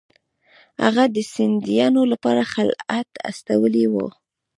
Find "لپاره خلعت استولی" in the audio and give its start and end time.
2.11-3.85